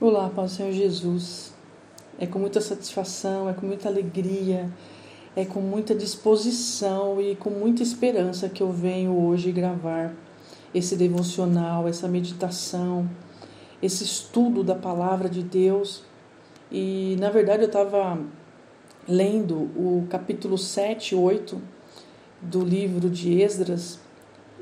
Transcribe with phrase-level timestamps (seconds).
[0.00, 1.52] Olá, Pai Senhor Jesus.
[2.20, 4.70] É com muita satisfação, é com muita alegria,
[5.34, 10.14] é com muita disposição e com muita esperança que eu venho hoje gravar
[10.72, 13.10] esse devocional, essa meditação,
[13.82, 16.04] esse estudo da palavra de Deus.
[16.70, 18.20] E na verdade eu estava
[19.08, 21.60] lendo o capítulo 7 e 8
[22.40, 23.98] do livro de Esdras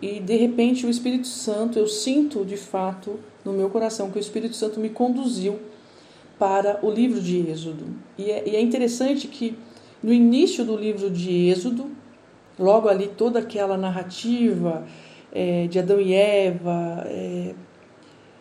[0.00, 4.20] e de repente o Espírito Santo, eu sinto de fato no meu coração que o
[4.20, 5.58] Espírito Santo me conduziu
[6.38, 7.86] para o livro de Êxodo.
[8.18, 9.56] E é, e é interessante que
[10.02, 11.90] no início do livro de Êxodo,
[12.58, 14.86] logo ali toda aquela narrativa
[15.32, 17.54] é, de Adão e Eva, é,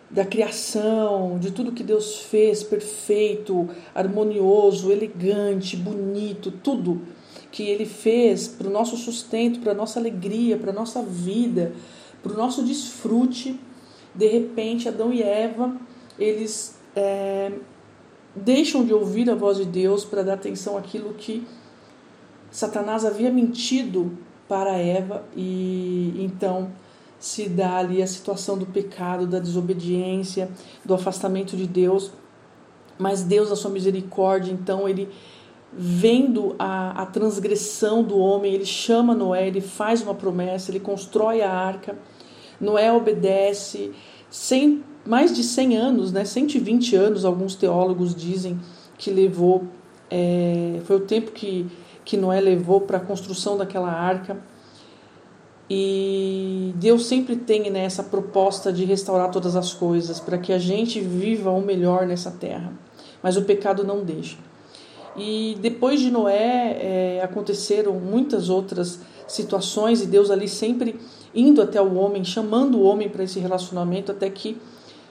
[0.09, 7.01] da criação, de tudo que Deus fez perfeito, harmonioso, elegante, bonito, tudo
[7.55, 11.71] que Ele fez para o nosso sustento, para a nossa alegria, para a nossa vida,
[12.21, 13.57] para o nosso desfrute
[14.13, 15.73] de repente Adão e Eva
[16.19, 17.53] eles é,
[18.35, 21.47] deixam de ouvir a voz de Deus para dar atenção àquilo que
[22.51, 24.17] Satanás havia mentido
[24.49, 26.73] para Eva e então
[27.17, 30.51] se dá ali a situação do pecado, da desobediência,
[30.83, 32.11] do afastamento de Deus.
[32.97, 35.09] Mas Deus, a sua misericórdia, então ele
[35.77, 41.41] vendo a, a transgressão do homem, ele chama Noé, ele faz uma promessa, ele constrói
[41.41, 41.95] a arca
[42.59, 43.91] Noé obedece
[44.29, 48.59] 100, mais de 100 anos, né, 120 anos, alguns teólogos dizem
[48.97, 49.65] que levou,
[50.09, 51.67] é, foi o tempo que,
[52.03, 54.37] que Noé levou para a construção daquela arca.
[55.67, 60.59] E Deus sempre tem né, essa proposta de restaurar todas as coisas, para que a
[60.59, 62.71] gente viva o melhor nessa terra.
[63.21, 64.37] Mas o pecado não deixa.
[65.17, 70.99] E depois de Noé é, aconteceram muitas outras situações, e Deus ali sempre
[71.33, 74.57] indo até o homem, chamando o homem para esse relacionamento, até que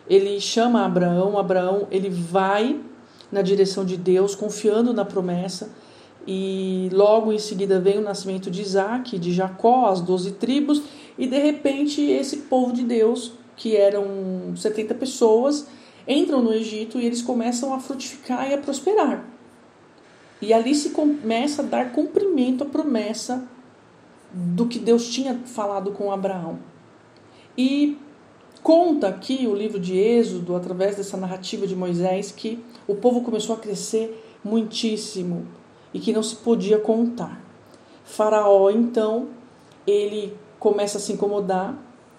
[0.09, 1.39] ele chama Abraão.
[1.39, 2.81] Abraão ele vai
[3.33, 5.71] na direção de Deus, confiando na promessa.
[6.27, 10.83] E logo em seguida vem o nascimento de Isaac, de Jacó, as doze tribos,
[11.19, 15.67] e de repente esse povo de Deus, que eram 70 pessoas,
[16.09, 19.34] entram no Egito e eles começam a frutificar e a prosperar.
[20.45, 23.49] E ali se começa a dar cumprimento à promessa
[24.31, 26.59] do que Deus tinha falado com Abraão.
[27.57, 27.97] E
[28.63, 33.57] conta aqui o livro de Êxodo, através dessa narrativa de Moisés, que o povo começou
[33.57, 35.47] a crescer muitíssimo
[35.95, 37.43] e que não se podia contar.
[38.05, 39.29] Faraó, então,
[39.87, 41.75] ele começa a se incomodar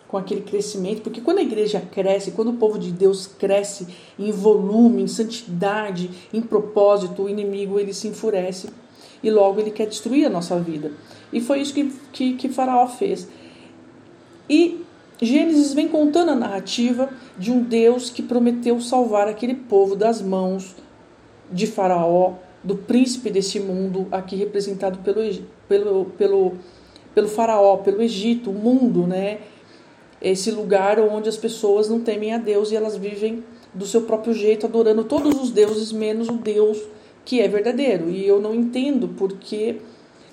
[0.08, 3.88] com aquele crescimento, porque quando a igreja cresce, quando o povo de Deus cresce
[4.20, 8.70] em volume, em santidade, em propósito, o inimigo ele se enfurece
[9.24, 10.92] e logo ele quer destruir a nossa vida.
[11.34, 13.28] E foi isso que, que, que Faraó fez.
[14.48, 14.86] E
[15.22, 20.76] Gênesis vem contando a narrativa de um Deus que prometeu salvar aquele povo das mãos
[21.52, 22.34] de Faraó,
[22.64, 25.22] do príncipe desse mundo, aqui representado pelo,
[25.68, 26.54] pelo, pelo,
[27.14, 29.40] pelo Faraó, pelo Egito, o mundo, né?
[30.26, 34.34] Esse lugar onde as pessoas não temem a Deus e elas vivem do seu próprio
[34.34, 36.82] jeito, adorando todos os deuses, menos o Deus
[37.24, 38.10] que é verdadeiro.
[38.10, 39.82] E eu não entendo porque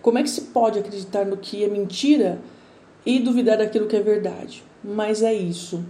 [0.01, 2.41] como é que se pode acreditar no que é mentira
[3.05, 4.65] e duvidar daquilo que é verdade?
[4.83, 5.85] Mas é isso.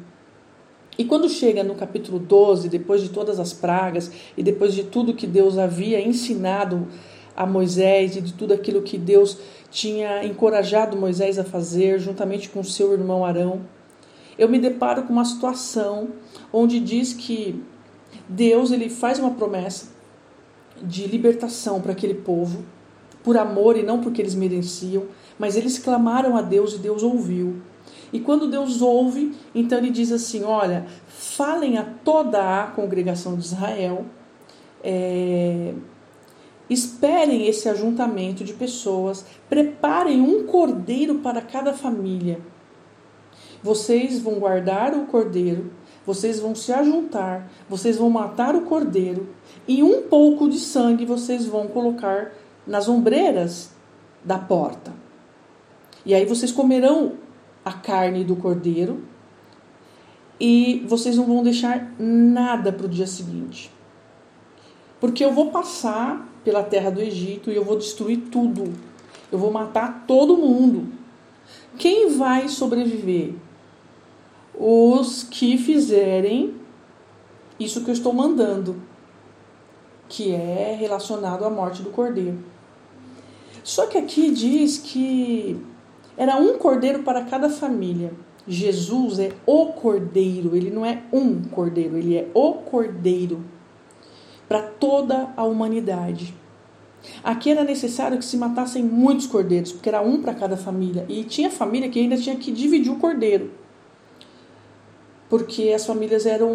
[0.98, 5.14] E quando chega no capítulo 12, depois de todas as pragas e depois de tudo
[5.14, 6.88] que Deus havia ensinado
[7.36, 9.38] a Moisés e de tudo aquilo que Deus
[9.70, 13.62] tinha encorajado Moisés a fazer, juntamente com seu irmão Arão,
[14.42, 16.08] eu me deparo com uma situação
[16.52, 17.62] onde diz que
[18.28, 19.86] Deus ele faz uma promessa
[20.82, 22.64] de libertação para aquele povo,
[23.22, 25.04] por amor e não porque eles mereciam,
[25.38, 27.62] mas eles clamaram a Deus e Deus ouviu.
[28.12, 33.44] E quando Deus ouve, então ele diz assim: Olha, falem a toda a congregação de
[33.44, 34.04] Israel,
[34.82, 35.72] é,
[36.68, 42.40] esperem esse ajuntamento de pessoas, preparem um cordeiro para cada família.
[43.62, 45.70] Vocês vão guardar o cordeiro
[46.04, 49.28] vocês vão se ajuntar, vocês vão matar o cordeiro
[49.68, 52.32] e um pouco de sangue vocês vão colocar
[52.66, 53.70] nas ombreiras
[54.24, 54.92] da porta.
[56.04, 57.14] E aí vocês comerão
[57.64, 59.04] a carne do cordeiro
[60.40, 63.70] e vocês não vão deixar nada para o dia seguinte.
[65.00, 68.72] Porque eu vou passar pela terra do Egito e eu vou destruir tudo.
[69.30, 70.88] Eu vou matar todo mundo.
[71.78, 73.34] Quem vai sobreviver?
[74.54, 76.54] Os que fizerem
[77.58, 78.76] isso que eu estou mandando,
[80.08, 82.38] que é relacionado à morte do cordeiro.
[83.62, 85.60] Só que aqui diz que
[86.16, 88.12] era um cordeiro para cada família.
[88.46, 93.44] Jesus é o cordeiro, ele não é um cordeiro, ele é o cordeiro
[94.48, 96.34] para toda a humanidade.
[97.22, 101.06] Aqui era necessário que se matassem muitos cordeiros, porque era um para cada família.
[101.08, 103.50] E tinha família que ainda tinha que dividir o cordeiro.
[105.32, 106.54] Porque as famílias eram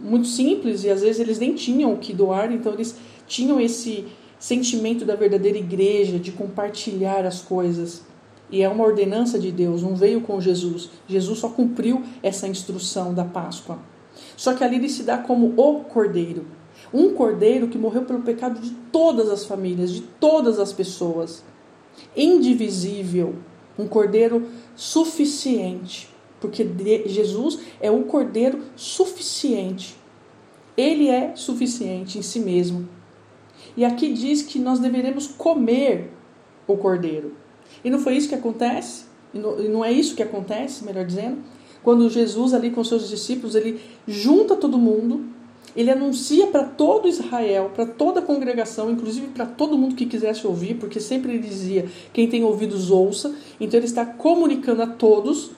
[0.00, 2.96] muito simples e às vezes eles nem tinham o que doar, então eles
[3.28, 4.06] tinham esse
[4.40, 8.02] sentimento da verdadeira igreja, de compartilhar as coisas.
[8.50, 10.90] E é uma ordenança de Deus, não veio com Jesus.
[11.06, 13.78] Jesus só cumpriu essa instrução da Páscoa.
[14.36, 16.44] Só que ali ele se dá como o cordeiro.
[16.92, 21.44] Um cordeiro que morreu pelo pecado de todas as famílias, de todas as pessoas.
[22.16, 23.36] Indivisível.
[23.78, 24.44] Um cordeiro
[24.74, 26.15] suficiente.
[26.40, 26.66] Porque
[27.06, 29.96] Jesus é um cordeiro suficiente.
[30.76, 32.88] Ele é suficiente em si mesmo.
[33.76, 36.10] E aqui diz que nós deveremos comer
[36.66, 37.34] o cordeiro.
[37.84, 39.04] E não foi isso que acontece?
[39.32, 41.38] E não é isso que acontece, melhor dizendo?
[41.82, 45.24] Quando Jesus ali com seus discípulos, ele junta todo mundo,
[45.76, 50.46] ele anuncia para todo Israel, para toda a congregação, inclusive para todo mundo que quisesse
[50.46, 53.34] ouvir, porque sempre ele dizia: quem tem ouvidos ouça.
[53.60, 55.50] Então ele está comunicando a todos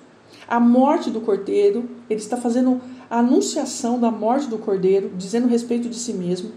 [0.49, 2.81] a morte do cordeiro, ele está fazendo
[3.11, 6.53] a anunciação da morte do cordeiro, dizendo respeito de si mesmo.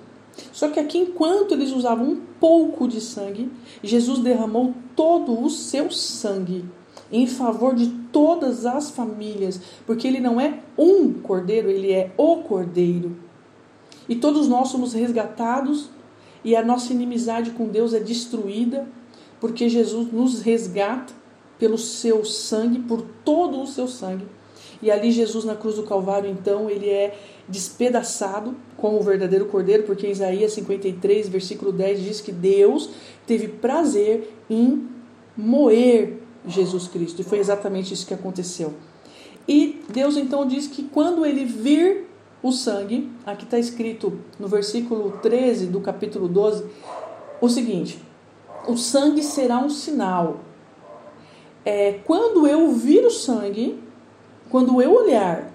[0.53, 3.51] Só que aqui, enquanto eles usavam um pouco de sangue,
[3.83, 6.65] Jesus derramou todo o seu sangue
[7.11, 12.37] em favor de todas as famílias, porque ele não é um cordeiro, ele é o
[12.37, 13.17] cordeiro.
[14.07, 15.89] E todos nós somos resgatados
[16.43, 18.87] e a nossa inimizade com Deus é destruída,
[19.39, 21.20] porque Jesus nos resgata
[21.61, 24.25] pelo seu sangue, por todo o seu sangue.
[24.81, 27.15] E ali Jesus na cruz do Calvário, então, ele é
[27.47, 32.89] despedaçado como o verdadeiro cordeiro, porque Isaías 53, versículo 10 diz que Deus
[33.27, 34.87] teve prazer em
[35.37, 36.17] moer
[36.47, 37.21] Jesus Cristo.
[37.21, 38.73] E foi exatamente isso que aconteceu.
[39.47, 42.07] E Deus então diz que quando ele vir
[42.41, 46.65] o sangue, aqui está escrito no versículo 13 do capítulo 12,
[47.39, 47.99] o seguinte:
[48.67, 50.39] o sangue será um sinal.
[51.63, 53.81] É, quando eu vir o sangue,
[54.49, 55.51] quando eu olhar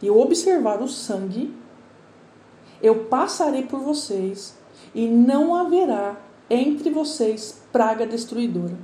[0.00, 1.52] e eu observar o sangue,
[2.80, 4.56] eu passarei por vocês
[4.94, 6.16] e não haverá
[6.48, 8.76] entre vocês praga destruidora.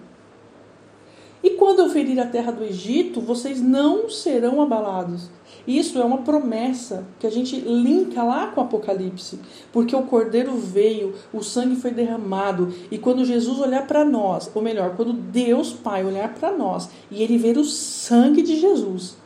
[1.43, 5.29] E quando eu ferir a terra do Egito, vocês não serão abalados.
[5.67, 9.39] Isso é uma promessa que a gente linka lá com o Apocalipse,
[9.73, 14.61] porque o Cordeiro veio, o sangue foi derramado, e quando Jesus olhar para nós, ou
[14.61, 19.17] melhor, quando Deus Pai olhar para nós e ele ver o sangue de Jesus,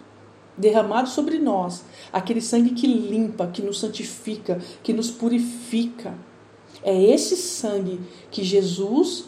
[0.57, 6.15] derramado sobre nós, aquele sangue que limpa, que nos santifica, que nos purifica.
[6.83, 8.01] É esse sangue
[8.31, 9.25] que Jesus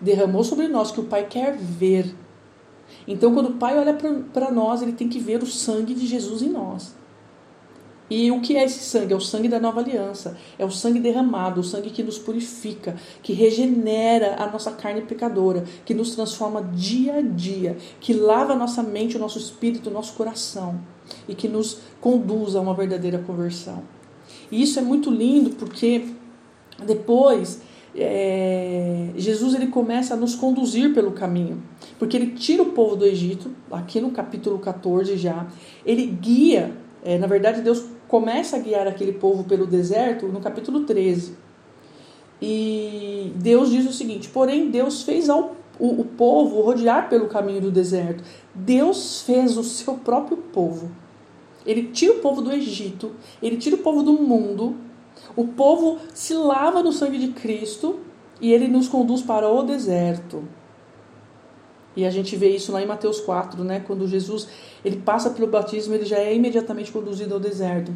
[0.00, 2.14] derramou sobre nós que o Pai quer ver.
[3.06, 3.94] Então, quando o Pai olha
[4.32, 6.94] para nós, ele tem que ver o sangue de Jesus em nós.
[8.10, 9.14] E o que é esse sangue?
[9.14, 10.36] É o sangue da nova aliança.
[10.58, 15.64] É o sangue derramado, o sangue que nos purifica, que regenera a nossa carne pecadora,
[15.84, 19.92] que nos transforma dia a dia, que lava a nossa mente, o nosso espírito, o
[19.92, 20.80] nosso coração
[21.28, 23.82] e que nos conduz a uma verdadeira conversão.
[24.50, 26.06] E isso é muito lindo porque
[26.84, 27.60] depois
[27.96, 31.62] é, Jesus ele começa a nos conduzir pelo caminho,
[31.98, 35.46] porque ele tira o povo do Egito, aqui no capítulo 14 já,
[35.86, 40.84] ele guia, é, na verdade Deus começa a guiar aquele povo pelo deserto no capítulo
[40.84, 41.36] 13.
[42.40, 47.60] E Deus diz o seguinte: porém, Deus fez ao, o, o povo rodear pelo caminho
[47.60, 48.22] do deserto.
[48.54, 50.90] Deus fez o seu próprio povo.
[51.64, 54.76] Ele tira o povo do Egito, ele tira o povo do mundo,
[55.36, 58.00] o povo se lava no sangue de Cristo
[58.40, 60.44] e ele nos conduz para o deserto.
[61.96, 63.82] E a gente vê isso lá em Mateus 4, né?
[63.86, 64.48] Quando Jesus
[64.84, 67.92] ele passa pelo batismo, ele já é imediatamente conduzido ao deserto.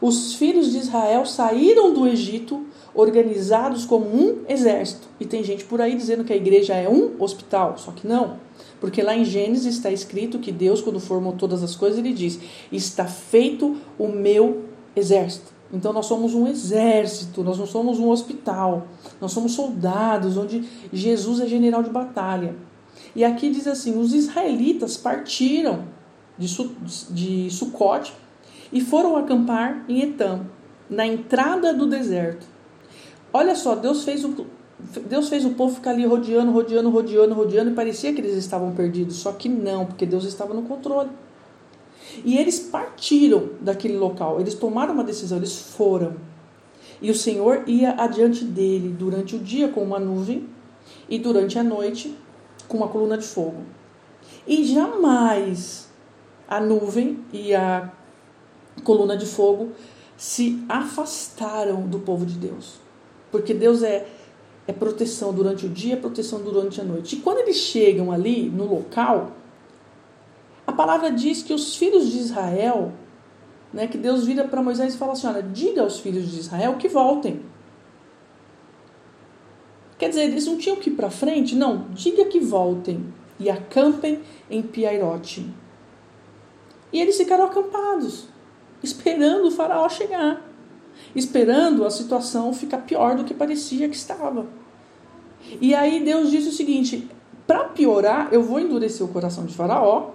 [0.00, 5.06] Os filhos de Israel saíram do Egito organizados como um exército.
[5.20, 8.38] E tem gente por aí dizendo que a igreja é um hospital, só que não.
[8.80, 12.38] Porque lá em Gênesis está escrito que Deus, quando formou todas as coisas, ele diz:
[12.70, 14.64] Está feito o meu
[14.96, 15.53] exército.
[15.74, 18.86] Então nós somos um exército, nós não somos um hospital,
[19.20, 22.54] nós somos soldados, onde Jesus é general de batalha.
[23.14, 25.84] E aqui diz assim: os israelitas partiram
[26.38, 26.70] de, Su,
[27.10, 28.14] de Sucote
[28.72, 30.46] e foram acampar em Etam,
[30.88, 32.46] na entrada do deserto.
[33.32, 34.46] Olha só, Deus fez o,
[35.08, 38.72] Deus fez o povo ficar ali rodeando, rodeando, rodeando, rodeando e parecia que eles estavam
[38.72, 39.16] perdidos.
[39.16, 41.10] Só que não, porque Deus estava no controle.
[42.24, 46.16] E eles partiram daquele local, eles tomaram uma decisão, eles foram.
[47.00, 50.48] E o Senhor ia adiante dele durante o dia com uma nuvem
[51.08, 52.14] e durante a noite
[52.68, 53.62] com uma coluna de fogo.
[54.46, 55.88] E jamais
[56.48, 57.92] a nuvem e a
[58.82, 59.72] coluna de fogo
[60.16, 62.74] se afastaram do povo de Deus.
[63.30, 64.06] Porque Deus é,
[64.66, 67.16] é proteção durante o dia, é proteção durante a noite.
[67.16, 69.32] E quando eles chegam ali no local,
[70.74, 72.92] palavra diz que os filhos de Israel,
[73.72, 76.76] né, que Deus vira para Moisés e fala assim: olha, diga aos filhos de Israel
[76.76, 77.42] que voltem.
[79.98, 81.54] Quer dizer, eles não tinham que ir para frente?
[81.54, 85.48] Não, diga que voltem e acampem em Piairote.
[86.92, 88.26] E eles ficaram acampados,
[88.82, 90.42] esperando o faraó chegar,
[91.14, 94.46] esperando a situação ficar pior do que parecia que estava.
[95.60, 97.08] E aí Deus disse o seguinte:
[97.46, 100.10] para piorar, eu vou endurecer o coração de faraó,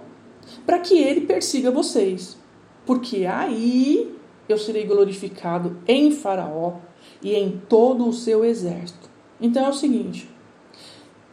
[0.66, 2.38] para que ele persiga vocês.
[2.86, 4.16] Porque aí
[4.48, 6.78] eu serei glorificado em Faraó
[7.22, 9.10] e em todo o seu exército.
[9.40, 10.30] Então é o seguinte: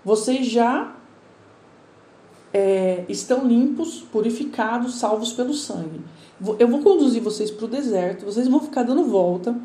[0.04, 0.96] vocês já
[2.52, 6.00] é, estão limpos, purificados, salvos pelo sangue.
[6.58, 9.56] Eu vou conduzir vocês para o deserto, vocês vão ficar dando volta.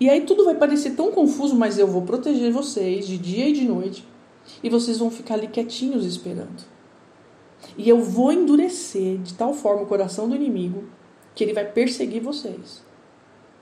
[0.00, 3.52] E aí tudo vai parecer tão confuso, mas eu vou proteger vocês de dia e
[3.52, 4.06] de noite.
[4.62, 6.77] E vocês vão ficar ali quietinhos esperando.
[7.76, 10.84] E eu vou endurecer de tal forma o coração do inimigo
[11.34, 12.82] que ele vai perseguir vocês.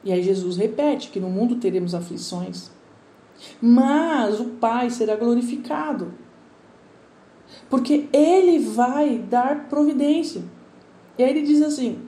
[0.04, 2.70] E aí Jesus repete que no mundo teremos aflições,
[3.60, 6.14] mas o Pai será glorificado.
[7.68, 10.42] Porque ele vai dar providência.
[11.18, 11.98] E aí ele diz assim: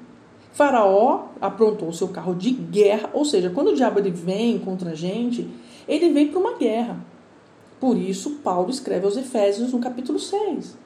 [0.53, 4.91] Faraó aprontou o seu carro de guerra, ou seja, quando o diabo ele vem contra
[4.91, 5.49] a gente,
[5.87, 6.99] ele vem para uma guerra.
[7.81, 10.77] Por isso, Paulo escreve aos Efésios no capítulo 6.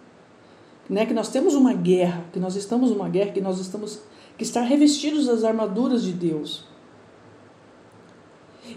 [0.90, 4.00] Né, que nós temos uma guerra, que nós estamos numa guerra, que nós estamos
[4.36, 6.64] que estar revestidos das armaduras de Deus.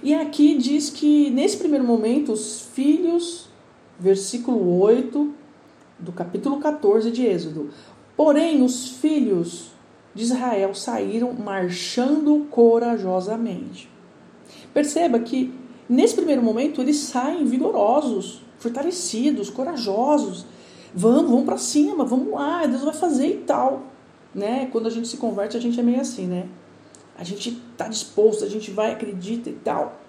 [0.04, 3.48] E aqui diz que, nesse primeiro momento, os filhos,
[4.00, 5.34] versículo 8
[6.00, 7.70] do capítulo 14 de Êxodo.
[8.16, 9.72] Porém, os filhos
[10.14, 13.90] de Israel saíram marchando corajosamente.
[14.74, 15.54] Perceba que,
[15.88, 20.46] nesse primeiro momento, eles saem vigorosos, fortalecidos, corajosos.
[20.96, 23.84] Vamos, vamos para cima, vamos lá, Deus vai fazer e tal.
[24.34, 24.70] Né?
[24.72, 26.48] Quando a gente se converte, a gente é meio assim, né?
[27.18, 30.00] a gente está disposto, a gente vai, acredita e tal.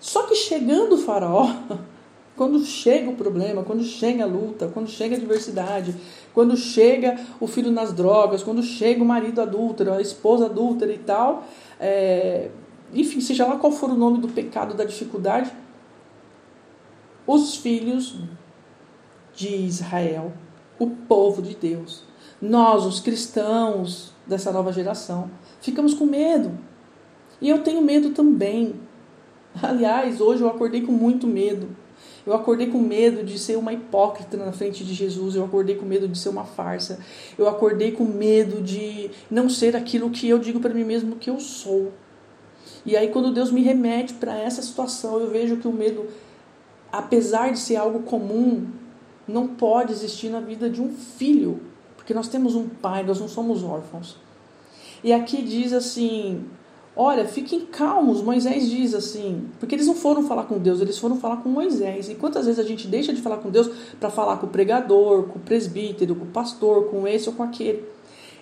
[0.00, 1.48] Só que chegando o faraó,
[2.36, 5.94] quando chega o problema, quando chega a luta, quando chega a adversidade,
[6.34, 10.98] quando chega o filho nas drogas, quando chega o marido adúltero, a esposa adúltera e
[10.98, 11.44] tal,
[11.78, 12.50] é,
[12.92, 15.52] enfim, seja lá qual for o nome do pecado, da dificuldade,
[17.24, 18.16] os filhos
[19.34, 20.32] de Israel,
[20.78, 22.04] o povo de Deus,
[22.40, 26.50] nós, os cristãos dessa nova geração, ficamos com medo.
[27.40, 28.74] E eu tenho medo também.
[29.62, 31.68] Aliás, hoje eu acordei com muito medo.
[32.24, 35.34] Eu acordei com medo de ser uma hipócrita na frente de Jesus.
[35.34, 37.00] Eu acordei com medo de ser uma farsa.
[37.36, 41.30] Eu acordei com medo de não ser aquilo que eu digo para mim mesmo que
[41.30, 41.92] eu sou.
[42.86, 46.06] E aí, quando Deus me remete para essa situação, eu vejo que o medo,
[46.90, 48.66] apesar de ser algo comum,
[49.26, 51.60] não pode existir na vida de um filho.
[51.96, 54.16] Porque nós temos um pai, nós não somos órfãos.
[55.04, 56.44] E aqui diz assim:
[56.94, 58.20] Olha, fiquem calmos.
[58.20, 62.10] Moisés diz assim, porque eles não foram falar com Deus, eles foram falar com Moisés.
[62.10, 65.24] E quantas vezes a gente deixa de falar com Deus para falar com o pregador,
[65.24, 67.84] com o presbítero, com o pastor, com esse ou com aquele?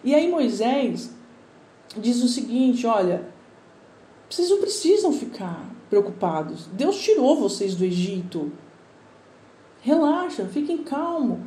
[0.03, 1.11] E aí Moisés
[1.97, 3.29] diz o seguinte: Olha,
[4.29, 6.67] vocês não precisam ficar preocupados.
[6.73, 8.51] Deus tirou vocês do Egito.
[9.81, 11.39] Relaxa, fiquem calmos.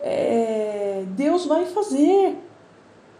[0.00, 2.36] É, Deus vai fazer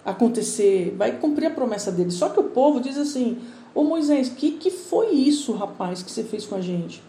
[0.05, 2.11] acontecer, vai cumprir a promessa dele.
[2.11, 3.39] Só que o povo diz assim:
[3.75, 7.03] Ô Moisés, que que foi isso, rapaz, que você fez com a gente?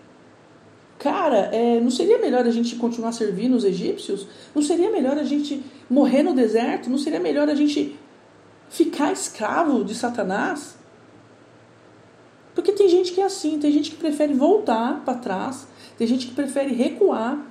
[1.00, 4.28] Cara, é, não seria melhor a gente continuar servindo os egípcios?
[4.54, 6.92] Não seria melhor a gente morrer no deserto?
[6.92, 7.98] Não seria melhor a gente
[8.70, 10.76] ficar escravo de Satanás?
[12.54, 15.66] Porque tem gente que é assim, tem gente que prefere voltar para trás,
[16.02, 17.46] tem gente que prefere recuar,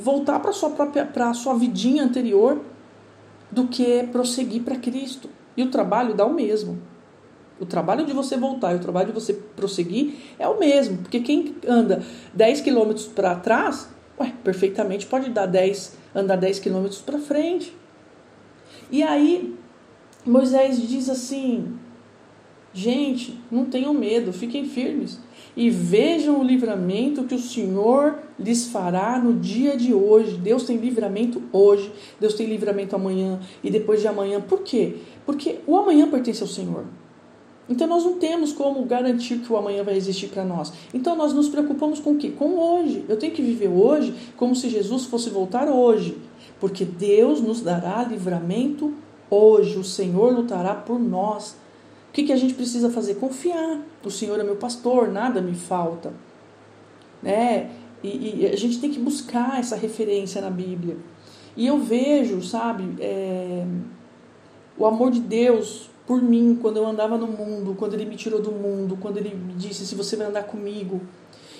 [0.00, 2.60] voltar para sua própria para sua vidinha anterior
[3.50, 5.28] do que prosseguir para Cristo.
[5.56, 6.80] E o trabalho dá o mesmo.
[7.58, 10.98] O trabalho de você voltar e o trabalho de você prosseguir é o mesmo.
[10.98, 12.04] Porque quem anda
[12.34, 13.88] 10 quilômetros para trás,
[14.20, 17.76] ué, perfeitamente pode dar 10, andar 10 quilômetros para frente.
[18.92, 19.58] E aí,
[20.24, 21.76] Moisés diz assim:
[22.72, 25.18] gente, não tenham medo, fiquem firmes
[25.56, 30.36] e vejam o livramento que o Senhor lhes fará no dia de hoje.
[30.36, 34.40] Deus tem livramento hoje, Deus tem livramento amanhã e depois de amanhã.
[34.40, 34.96] Por quê?
[35.26, 36.84] Porque o amanhã pertence ao Senhor.
[37.68, 40.72] Então nós não temos como garantir que o amanhã vai existir para nós.
[40.92, 42.32] Então nós nos preocupamos com o quê?
[42.36, 43.04] Com hoje.
[43.08, 46.16] Eu tenho que viver hoje como se Jesus fosse voltar hoje.
[46.58, 48.92] Porque Deus nos dará livramento
[49.30, 51.56] hoje, o Senhor lutará por nós.
[52.10, 53.14] O que, que a gente precisa fazer?
[53.14, 53.80] Confiar.
[54.04, 56.12] O Senhor é meu pastor, nada me falta.
[57.22, 57.70] Né?
[58.02, 60.96] E, e a gente tem que buscar essa referência na Bíblia.
[61.56, 63.64] E eu vejo, sabe, é,
[64.76, 68.42] o amor de Deus por mim quando eu andava no mundo, quando Ele me tirou
[68.42, 71.00] do mundo, quando Ele me disse: se você vai andar comigo.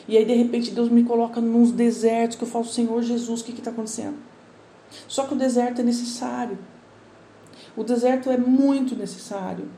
[0.08, 3.44] E aí, de repente, Deus me coloca nos desertos que eu falo: Senhor Jesus, o
[3.44, 4.16] que está acontecendo?
[5.06, 6.58] Só que o deserto é necessário.
[7.76, 9.68] O deserto é muito necessário.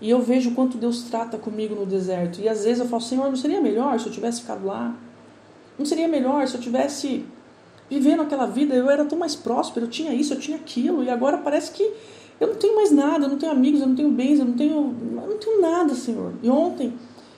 [0.00, 2.40] E eu vejo quanto Deus trata comigo no deserto.
[2.40, 4.94] E às vezes eu falo: Senhor, não seria melhor se eu tivesse ficado lá?
[5.78, 7.24] Não seria melhor se eu tivesse
[7.88, 8.74] vivendo aquela vida?
[8.74, 11.92] Eu era tão mais próspero, eu tinha isso, eu tinha aquilo, e agora parece que
[12.38, 14.54] eu não tenho mais nada, eu não tenho amigos, eu não tenho bens, eu não
[14.54, 16.34] tenho, eu não tenho nada, Senhor.
[16.42, 16.92] E ontem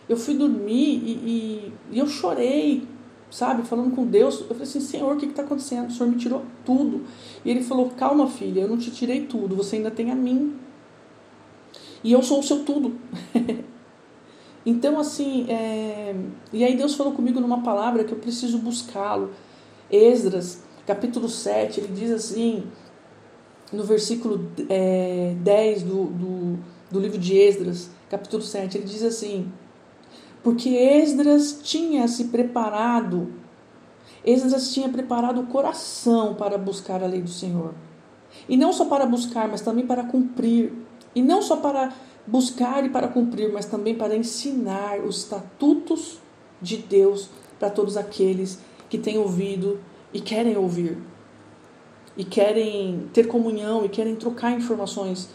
[0.08, 2.82] eu fui dormir e, e, e eu chorei,
[3.30, 4.40] sabe, falando com Deus.
[4.40, 5.88] Eu falei assim: Senhor, o que está acontecendo?
[5.88, 7.02] O Senhor me tirou tudo.
[7.44, 10.54] E ele falou: Calma, filha, eu não te tirei tudo, você ainda tem a mim.
[12.02, 12.96] E eu sou o seu tudo.
[14.66, 16.14] Então, assim, é...
[16.52, 19.30] e aí Deus falou comigo numa palavra que eu preciso buscá-lo.
[19.90, 22.64] Esdras, capítulo 7, ele diz assim,
[23.72, 26.58] no versículo é, 10 do, do,
[26.90, 29.50] do livro de Esdras, capítulo 7, ele diz assim:
[30.42, 33.32] Porque Esdras tinha se preparado,
[34.24, 37.74] Esdras tinha preparado o coração para buscar a lei do Senhor.
[38.48, 40.72] E não só para buscar, mas também para cumprir.
[41.18, 41.92] E não só para
[42.24, 46.20] buscar e para cumprir, mas também para ensinar os estatutos
[46.62, 49.80] de Deus para todos aqueles que têm ouvido
[50.14, 50.96] e querem ouvir.
[52.16, 55.28] E querem ter comunhão e querem trocar informações.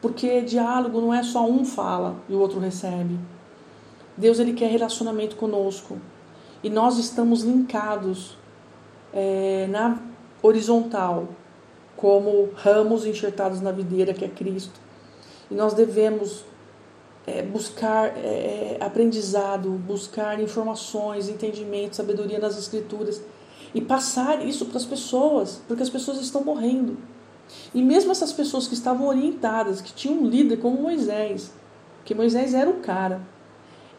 [0.00, 3.18] Porque diálogo não é só um fala e o outro recebe.
[4.16, 5.98] Deus ele quer relacionamento conosco.
[6.62, 8.38] E nós estamos linkados
[9.12, 10.00] é, na
[10.40, 11.26] horizontal,
[11.96, 14.88] como ramos enxertados na videira que é Cristo
[15.50, 16.44] e nós devemos
[17.26, 23.20] é, buscar é, aprendizado, buscar informações, entendimento, sabedoria nas Escrituras
[23.74, 26.96] e passar isso para as pessoas, porque as pessoas estão morrendo.
[27.74, 31.50] E mesmo essas pessoas que estavam orientadas, que tinham um líder como Moisés,
[32.04, 33.20] que Moisés era o cara,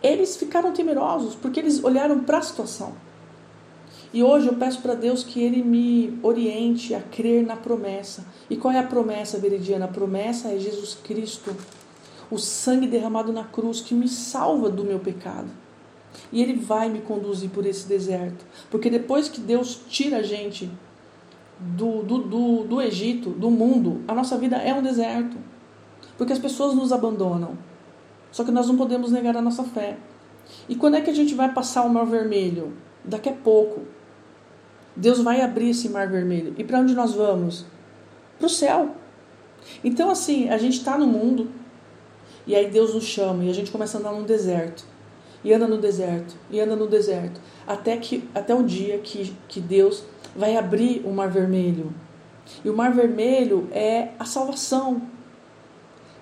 [0.01, 2.93] eles ficaram temerosos porque eles olharam para a situação.
[4.13, 8.25] E hoje eu peço para Deus que Ele me oriente a crer na promessa.
[8.49, 9.85] E qual é a promessa, Veridiana?
[9.85, 11.55] A promessa é Jesus Cristo,
[12.29, 15.49] o sangue derramado na cruz que me salva do meu pecado.
[16.31, 18.45] E Ele vai me conduzir por esse deserto.
[18.69, 20.69] Porque depois que Deus tira a gente
[21.57, 25.37] do, do, do, do Egito, do mundo, a nossa vida é um deserto.
[26.17, 27.57] Porque as pessoas nos abandonam.
[28.29, 29.97] Só que nós não podemos negar a nossa fé.
[30.67, 32.73] E quando é que a gente vai passar o mar vermelho?
[33.03, 33.81] Daqui a pouco.
[34.95, 36.53] Deus vai abrir esse mar vermelho.
[36.57, 37.65] E para onde nós vamos?
[38.37, 38.95] Para o céu.
[39.83, 41.49] Então, assim, a gente está no mundo
[42.45, 44.83] e aí Deus nos chama e a gente começa a andar no deserto.
[45.43, 49.59] E anda no deserto, e anda no deserto, até que até o dia que, que
[49.59, 50.03] Deus
[50.35, 51.91] vai abrir o mar vermelho.
[52.63, 55.01] E o mar vermelho é a salvação.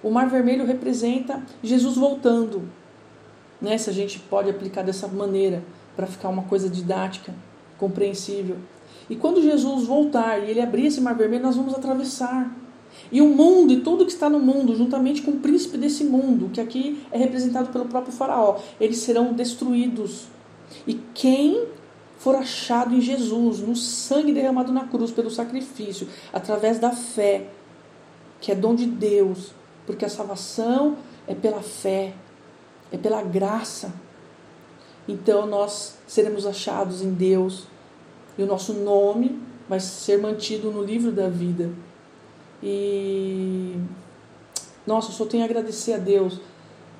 [0.02, 2.70] O mar vermelho representa Jesus voltando.
[3.62, 3.78] Né?
[3.78, 5.62] Se a gente pode aplicar dessa maneira
[5.98, 7.34] para ficar uma coisa didática
[7.80, 8.58] compreensível.
[9.10, 12.56] E quando Jesus voltar e ele abrir esse mar vermelho, nós vamos atravessar.
[13.12, 16.50] E o mundo e tudo que está no mundo, juntamente com o príncipe desse mundo,
[16.50, 20.28] que aqui é representado pelo próprio Faraó, eles serão destruídos.
[20.86, 21.66] E quem
[22.20, 27.48] for achado em Jesus, no sangue derramado na cruz pelo sacrifício, através da fé,
[28.42, 29.52] que é dom de Deus,
[29.86, 32.14] porque a salvação é pela fé,
[32.92, 33.94] é pela graça.
[35.10, 37.64] Então nós seremos achados em Deus
[38.38, 41.72] e o nosso nome vai ser mantido no livro da vida.
[42.62, 43.76] E
[44.86, 46.40] nossa, eu só tenho a agradecer a Deus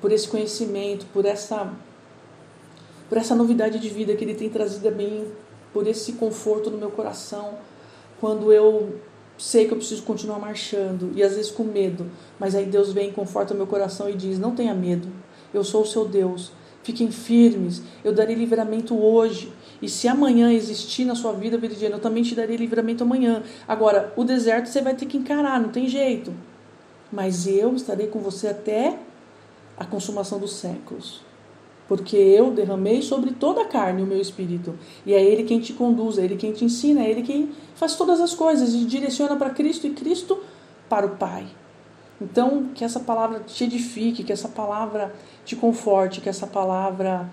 [0.00, 1.72] por esse conhecimento, por essa
[3.08, 5.26] por essa novidade de vida que ele tem trazido a mim,
[5.72, 7.58] por esse conforto no meu coração,
[8.20, 9.00] quando eu
[9.38, 13.12] sei que eu preciso continuar marchando e às vezes com medo, mas aí Deus vem,
[13.12, 15.08] conforta meu coração e diz: "Não tenha medo.
[15.54, 16.52] Eu sou o seu Deus.
[16.90, 19.52] Fiquem firmes, eu darei livramento hoje.
[19.80, 23.44] E se amanhã existir na sua vida, Viridiana, eu também te darei livramento amanhã.
[23.68, 26.34] Agora, o deserto você vai ter que encarar, não tem jeito.
[27.12, 28.98] Mas eu estarei com você até
[29.76, 31.20] a consumação dos séculos.
[31.86, 34.74] Porque eu derramei sobre toda a carne o meu espírito.
[35.06, 37.94] E é Ele quem te conduz, é Ele quem te ensina, é Ele quem faz
[37.94, 40.40] todas as coisas e direciona para Cristo e Cristo
[40.88, 41.46] para o Pai.
[42.20, 47.30] Então, que essa palavra te edifique, que essa palavra te conforte, que essa palavra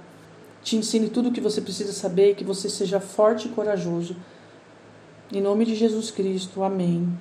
[0.63, 4.15] te ensine tudo o que você precisa saber, que você seja forte e corajoso
[5.31, 7.17] Em nome de Jesus Cristo, amém.